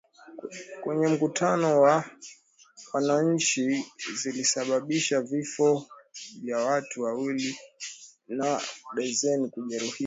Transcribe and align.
kwenye 0.81 1.07
mkutano 1.13 1.81
wa 1.81 2.05
wananchi 2.93 3.85
zilisababisha 4.15 5.21
vifo 5.21 5.85
vya 6.41 6.57
watu 6.57 7.01
wawili 7.01 7.59
na 8.27 8.61
darzeni 8.95 9.49
kujeruhiwa 9.49 9.95